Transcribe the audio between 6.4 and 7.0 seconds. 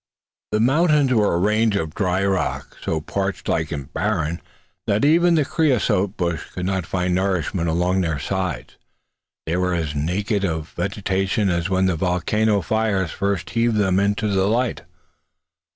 could not